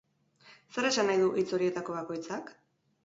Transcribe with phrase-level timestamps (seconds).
[0.77, 2.51] Zer esan nahi du hitz horietako bakoitzak?